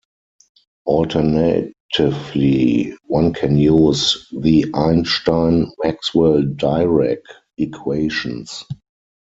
Alternatively, 0.87 1.75
one 3.05 3.33
can 3.35 3.55
use 3.59 4.27
the 4.31 4.65
Einstein-Maxwell-Dirac 4.73 7.19
equations. 7.59 8.63